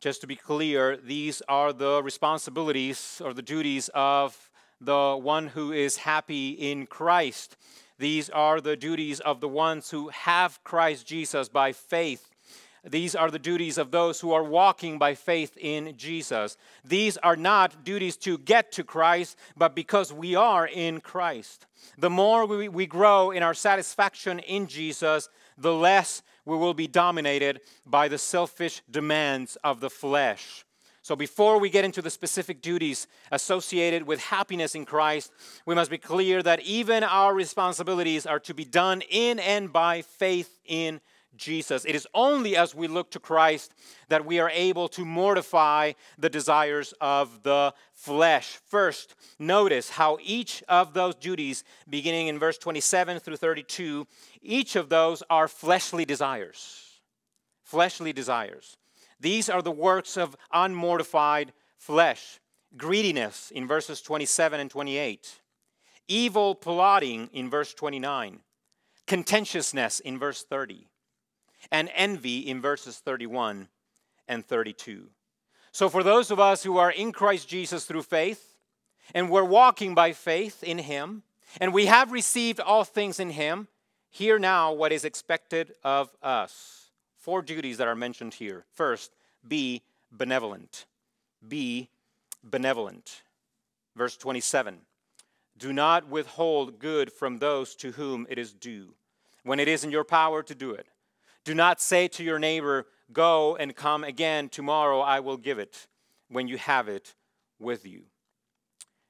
[0.00, 4.49] just to be clear, these are the responsibilities or the duties of
[4.80, 7.56] the one who is happy in Christ.
[7.98, 12.30] These are the duties of the ones who have Christ Jesus by faith.
[12.82, 16.56] These are the duties of those who are walking by faith in Jesus.
[16.82, 21.66] These are not duties to get to Christ, but because we are in Christ.
[21.98, 26.86] The more we, we grow in our satisfaction in Jesus, the less we will be
[26.86, 30.64] dominated by the selfish demands of the flesh.
[31.02, 35.32] So, before we get into the specific duties associated with happiness in Christ,
[35.64, 40.02] we must be clear that even our responsibilities are to be done in and by
[40.02, 41.00] faith in
[41.36, 41.84] Jesus.
[41.84, 43.72] It is only as we look to Christ
[44.08, 48.58] that we are able to mortify the desires of the flesh.
[48.66, 54.06] First, notice how each of those duties, beginning in verse 27 through 32,
[54.42, 57.00] each of those are fleshly desires.
[57.64, 58.76] Fleshly desires.
[59.20, 62.40] These are the works of unmortified flesh.
[62.76, 65.40] Greediness in verses 27 and 28.
[66.10, 68.40] evil plotting in verse 29,
[69.06, 70.88] contentiousness in verse 30,
[71.70, 73.68] and envy in verses 31
[74.28, 75.08] and 32.
[75.72, 78.56] So, for those of us who are in Christ Jesus through faith,
[79.14, 81.22] and we're walking by faith in Him,
[81.60, 83.68] and we have received all things in Him,
[84.10, 86.79] hear now what is expected of us.
[87.20, 88.64] Four duties that are mentioned here.
[88.72, 89.12] First,
[89.46, 90.86] be benevolent.
[91.46, 91.90] Be
[92.42, 93.22] benevolent.
[93.94, 94.78] Verse 27
[95.58, 98.94] Do not withhold good from those to whom it is due,
[99.44, 100.86] when it is in your power to do it.
[101.44, 105.88] Do not say to your neighbor, Go and come again tomorrow, I will give it,
[106.28, 107.14] when you have it
[107.58, 108.04] with you.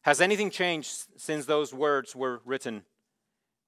[0.03, 2.83] Has anything changed since those words were written?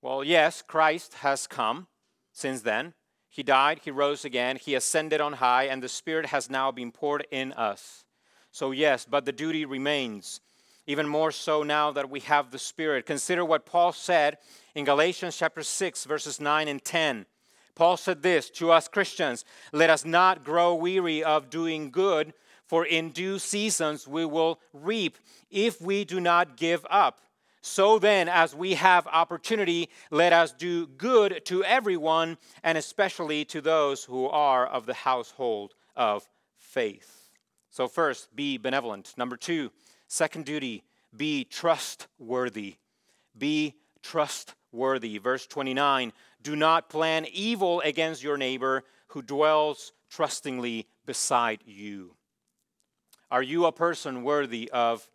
[0.01, 1.86] Well, yes, Christ has come
[2.32, 2.95] since then.
[3.33, 6.93] He died, he rose again, he ascended on high, and the Spirit has now been
[6.93, 8.05] poured in us.
[8.51, 10.43] So, yes, but the duty remains.
[10.87, 13.07] Even more so now that we have the Spirit.
[13.07, 14.37] Consider what Paul said
[14.74, 17.24] in Galatians chapter 6, verses 9 and 10.
[17.74, 22.35] Paul said this to us Christians Let us not grow weary of doing good,
[22.66, 25.16] for in due seasons we will reap
[25.51, 27.22] if we do not give up.
[27.62, 33.60] So then, as we have opportunity, let us do good to everyone, and especially to
[33.60, 37.30] those who are of the household of faith.
[37.70, 39.14] So, first, be benevolent.
[39.16, 39.70] Number two,
[40.08, 40.82] second duty,
[41.16, 42.76] be trustworthy.
[43.38, 45.18] Be trustworthy.
[45.18, 52.16] Verse 29 Do not plan evil against your neighbor who dwells trustingly beside you.
[53.30, 55.08] Are you a person worthy of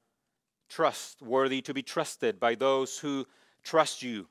[0.70, 3.26] trust, worthy to be trusted by those who
[3.64, 4.28] trust you?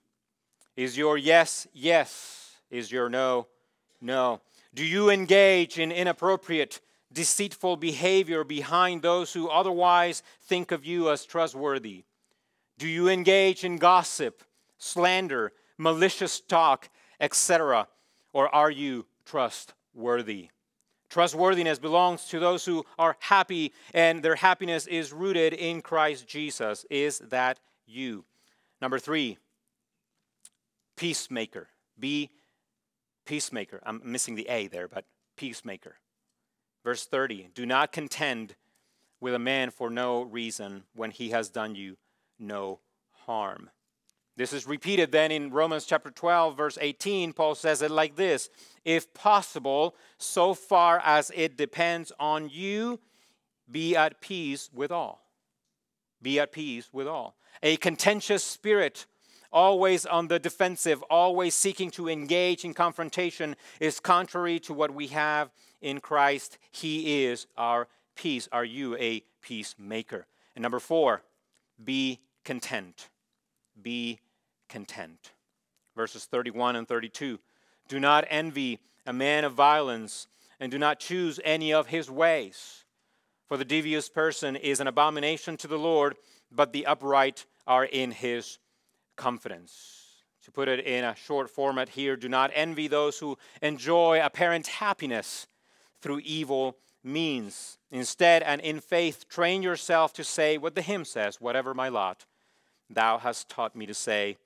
[0.76, 2.56] Is your yes, yes?
[2.70, 3.46] Is your no,
[4.00, 4.40] no?
[4.74, 6.80] Do you engage in inappropriate,
[7.12, 12.04] deceitful behavior behind those who otherwise think of you as trustworthy?
[12.78, 14.42] Do you engage in gossip,
[14.76, 17.88] slander, malicious talk, etc.?
[18.34, 20.50] Or are you trustworthy?
[21.16, 26.84] Trustworthiness belongs to those who are happy and their happiness is rooted in Christ Jesus.
[26.90, 28.26] Is that you?
[28.82, 29.38] Number three,
[30.94, 31.68] peacemaker.
[31.98, 32.28] Be
[33.24, 33.80] peacemaker.
[33.86, 35.06] I'm missing the A there, but
[35.38, 35.94] peacemaker.
[36.84, 38.54] Verse 30 Do not contend
[39.18, 41.96] with a man for no reason when he has done you
[42.38, 42.80] no
[43.24, 43.70] harm.
[44.36, 47.32] This is repeated then in Romans chapter 12, verse 18.
[47.32, 48.50] Paul says it like this
[48.84, 53.00] If possible, so far as it depends on you,
[53.70, 55.22] be at peace with all.
[56.20, 57.36] Be at peace with all.
[57.62, 59.06] A contentious spirit,
[59.50, 65.06] always on the defensive, always seeking to engage in confrontation, is contrary to what we
[65.08, 66.58] have in Christ.
[66.70, 68.48] He is our peace.
[68.52, 70.26] Are you a peacemaker?
[70.54, 71.22] And number four,
[71.82, 73.08] be content.
[73.80, 74.20] Be
[74.68, 75.32] content.
[75.94, 77.38] Verses 31 and 32
[77.88, 80.26] Do not envy a man of violence,
[80.58, 82.84] and do not choose any of his ways.
[83.46, 86.16] For the devious person is an abomination to the Lord,
[86.50, 88.58] but the upright are in his
[89.14, 90.02] confidence.
[90.44, 94.66] To put it in a short format here, do not envy those who enjoy apparent
[94.66, 95.46] happiness
[96.00, 97.78] through evil means.
[97.90, 102.26] Instead, and in faith, train yourself to say what the hymn says whatever my lot,
[102.90, 104.36] thou hast taught me to say,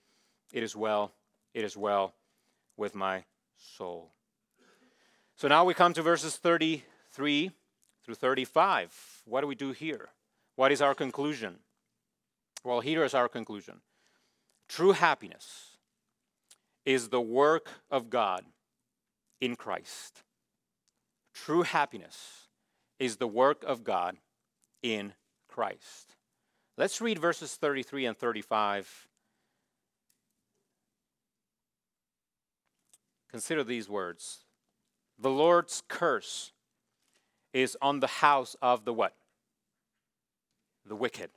[0.53, 1.13] it is well,
[1.55, 2.15] it is well
[2.77, 3.25] with my
[3.57, 4.11] soul.
[5.37, 7.51] So now we come to verses 33
[8.05, 9.23] through 35.
[9.25, 10.11] What do we do here?
[10.57, 11.57] What is our conclusion?
[12.65, 13.81] Well, here is our conclusion
[14.69, 15.79] true happiness
[16.85, 18.45] is the work of God
[19.41, 20.23] in Christ.
[21.35, 22.49] True happiness
[22.99, 24.17] is the work of God
[24.83, 25.15] in
[25.49, 26.15] Christ.
[26.77, 29.09] Let's read verses 33 and 35
[33.31, 34.45] Consider these words.
[35.19, 36.53] The Lord's curse
[37.53, 39.15] is on the house of the what?
[40.87, 41.31] The wicked.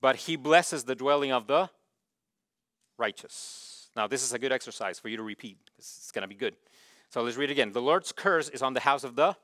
[0.00, 1.70] But he blesses the dwelling of the
[2.98, 3.90] righteous.
[3.94, 5.58] Now, this is a good exercise for you to repeat.
[5.78, 6.56] It's going to be good.
[7.10, 7.72] So let's read again.
[7.72, 9.36] The Lord's curse is on the house of the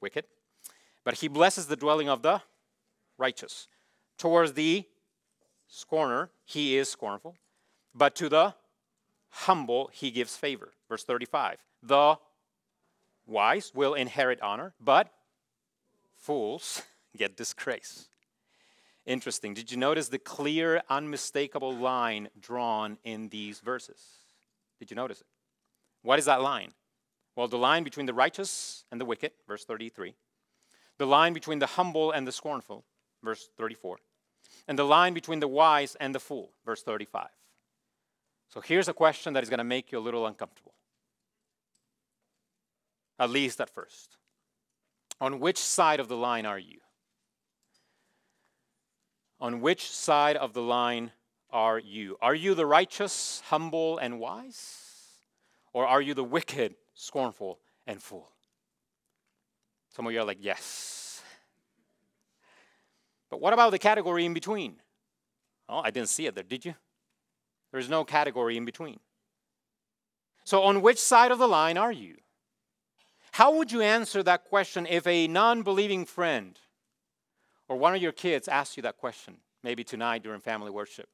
[0.00, 0.24] wicked,
[1.04, 2.40] but he blesses the dwelling of the
[3.18, 3.68] righteous.
[4.16, 4.84] Towards the
[5.68, 7.36] scorner, he is scornful,
[7.94, 8.54] but to the
[9.32, 10.72] humble, he gives favor.
[10.88, 11.58] Verse 35.
[11.82, 12.16] The
[13.26, 15.12] wise will inherit honor, but
[16.16, 16.82] fools
[17.16, 18.08] get disgrace.
[19.04, 19.52] Interesting.
[19.52, 24.00] Did you notice the clear, unmistakable line drawn in these verses?
[24.78, 25.26] Did you notice it?
[26.02, 26.72] What is that line?
[27.34, 30.14] Well, the line between the righteous and the wicked, verse 33.
[30.98, 32.84] The line between the humble and the scornful,
[33.24, 33.98] verse 34.
[34.68, 36.52] and the line between the wise and the fool.
[36.64, 37.28] Verse 35.
[38.52, 40.74] So here's a question that is going to make you a little uncomfortable,
[43.18, 44.18] at least at first.
[45.22, 46.80] On which side of the line are you?
[49.40, 51.12] On which side of the line
[51.48, 52.18] are you?
[52.20, 55.16] Are you the righteous, humble, and wise?
[55.72, 58.28] Or are you the wicked, scornful, and fool?
[59.96, 61.22] Some of you are like, yes.
[63.30, 64.76] But what about the category in between?
[65.70, 66.74] Oh, I didn't see it there, did you?
[67.72, 69.00] There's no category in between.
[70.44, 72.16] So, on which side of the line are you?
[73.32, 76.58] How would you answer that question if a non believing friend
[77.68, 81.08] or one of your kids asked you that question, maybe tonight during family worship?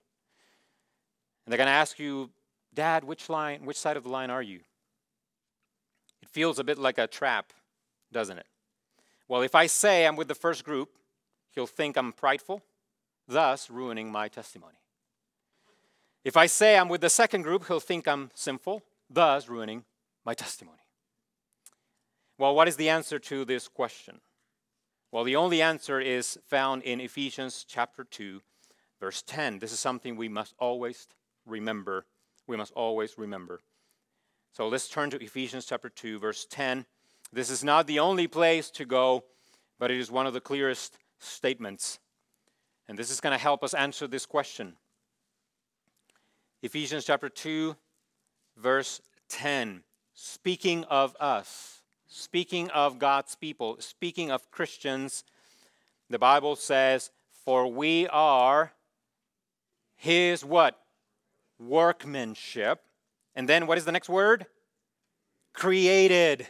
[1.45, 2.31] And they're going to ask you,
[2.75, 4.61] Dad, which line, which side of the line are you?
[6.21, 7.53] It feels a bit like a trap,
[8.13, 8.47] doesn't it?
[9.29, 10.91] Well, if I say I'm with the first group,
[11.55, 12.63] he'll think I'm prideful,
[13.27, 14.75] thus ruining my testimony.
[16.25, 19.85] If I say I'm with the second group, he'll think I'm sinful, thus ruining
[20.25, 20.79] my testimony.
[22.37, 24.21] Well, what is the answer to this question?
[25.11, 28.41] Well, the only answer is found in Ephesians chapter 2,
[29.01, 29.59] verse 10.
[29.59, 31.09] This is something we must always
[31.47, 32.05] remember.
[32.47, 33.61] We must always remember.
[34.53, 36.85] So let's turn to Ephesians chapter 2, verse 10.
[37.33, 39.25] This is not the only place to go,
[39.79, 41.99] but it is one of the clearest statements.
[42.89, 44.77] And this is going to help us answer this question.
[46.61, 47.77] Ephesians chapter 2,
[48.57, 49.85] verse 10.
[50.13, 55.23] Speaking of us, speaking of God's people, speaking of Christians,
[56.11, 57.13] the Bible says,
[57.45, 58.73] For we are
[59.95, 60.77] his what?
[61.61, 62.81] Workmanship.
[63.37, 64.47] And then what is the next word?
[65.53, 66.49] Created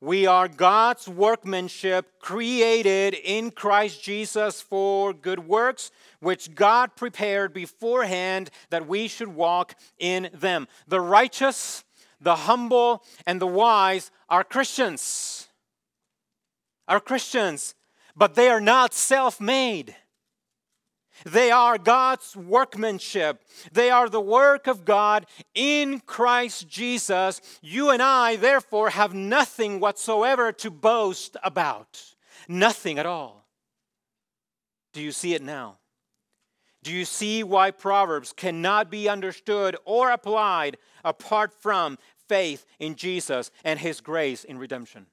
[0.00, 5.90] we are God's workmanship created in Christ Jesus for good works,
[6.20, 10.68] which God prepared beforehand that we should walk in them.
[10.86, 11.82] The righteous,
[12.20, 15.48] the humble, and the wise are Christians.
[16.86, 17.74] Are Christians,
[18.16, 19.96] but they are not self made.
[21.24, 23.42] They are God's workmanship.
[23.72, 27.40] They are the work of God in Christ Jesus.
[27.60, 32.14] You and I, therefore, have nothing whatsoever to boast about.
[32.48, 33.46] Nothing at all.
[34.92, 35.78] Do you see it now?
[36.82, 41.98] Do you see why Proverbs cannot be understood or applied apart from
[42.28, 45.06] faith in Jesus and His grace in redemption?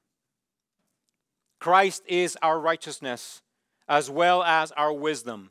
[1.59, 3.41] Christ is our righteousness
[3.87, 5.49] as well as our wisdom.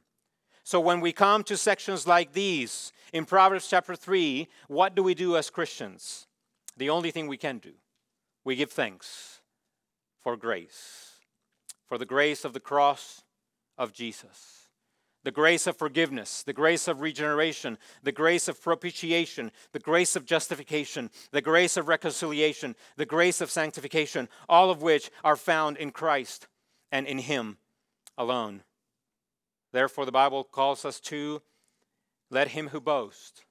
[0.64, 5.14] So when we come to sections like these in Proverbs chapter 3, what do we
[5.14, 6.26] do as Christians?
[6.78, 7.72] The only thing we can do
[8.44, 9.40] we give thanks
[10.22, 11.18] for grace,
[11.86, 13.22] for the grace of the cross
[13.76, 14.68] of Jesus,
[15.22, 20.24] the grace of forgiveness, the grace of regeneration, the grace of propitiation, the grace of
[20.24, 25.90] justification, the grace of reconciliation, the grace of sanctification, all of which are found in
[25.90, 26.46] Christ
[26.90, 27.58] and in Him
[28.16, 28.62] alone.
[29.74, 31.42] Therefore, the Bible calls us to
[32.30, 33.42] let him who boasts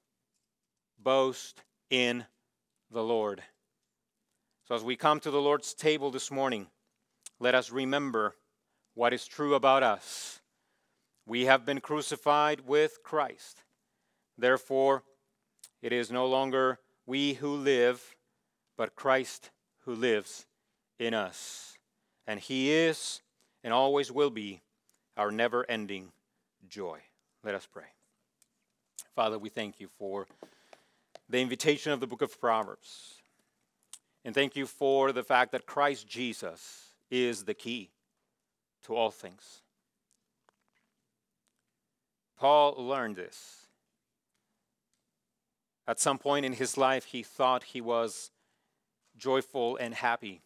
[0.98, 2.24] boast in
[2.90, 3.44] the Lord.
[4.66, 6.68] So, as we come to the Lord's table this morning,
[7.42, 8.36] let us remember
[8.94, 10.40] what is true about us.
[11.26, 13.62] We have been crucified with Christ.
[14.38, 15.04] Therefore,
[15.82, 18.16] it is no longer we who live,
[18.78, 19.52] but Christ
[19.82, 20.46] who lives
[20.98, 21.78] in us.
[22.26, 23.22] And He is
[23.62, 24.62] and always will be
[25.18, 26.12] our never ending
[26.68, 27.00] joy.
[27.44, 27.84] Let us pray.
[29.16, 30.28] Father, we thank you for
[31.30, 33.22] the invitation of the book of Proverbs.
[34.26, 37.92] And thank you for the fact that Christ Jesus is the key
[38.86, 39.62] to all things.
[42.38, 43.68] Paul learned this.
[45.88, 48.32] At some point in his life, he thought he was
[49.18, 50.42] joyful and happy,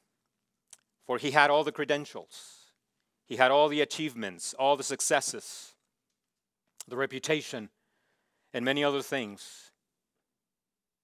[1.06, 2.57] for he had all the credentials.
[3.28, 5.74] He had all the achievements, all the successes,
[6.88, 7.70] the reputation,
[8.54, 9.72] and many other things.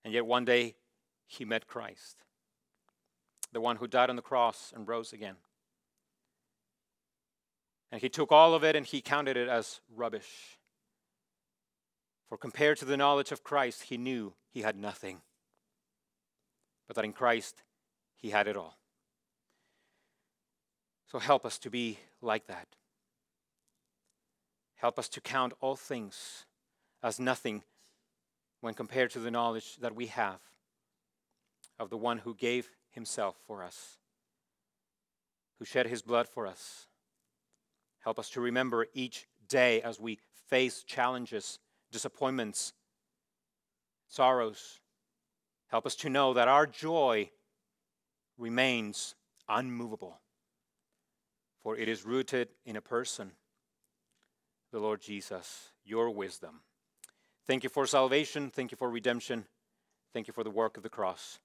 [0.06, 0.76] And yet one day
[1.28, 2.24] he met Christ,
[3.52, 5.36] the one who died on the cross and rose again.
[7.92, 10.58] And he took all of it and he counted it as rubbish.
[12.30, 15.22] For compared to the knowledge of Christ, he knew he had nothing.
[16.88, 17.64] But that in Christ,
[18.16, 18.78] he had it all.
[21.14, 22.68] So help us to be like that.
[24.78, 26.48] Help us to count all things
[27.04, 27.62] as nothing
[28.62, 30.40] when compared to the knowledge that we have
[31.80, 34.00] of the one who gave himself for us,
[35.60, 36.88] who shed his blood for us.
[38.00, 40.18] Help us to remember each day as we
[40.50, 41.60] face challenges,
[41.92, 42.74] disappointments,
[44.08, 44.80] sorrows.
[45.68, 47.30] Help us to know that our joy
[48.36, 49.14] remains
[49.48, 50.20] unmovable,
[51.64, 53.32] for it is rooted in a person,
[54.72, 56.60] the Lord Jesus, your wisdom.
[57.48, 58.50] Thank you for salvation.
[58.50, 59.46] Thank you for redemption.
[60.14, 61.40] Thank you for the work of the cross.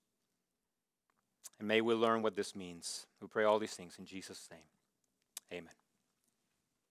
[1.59, 3.07] And may we learn what this means.
[3.21, 4.61] We pray all these things in Jesus' name.
[5.53, 5.78] Amen.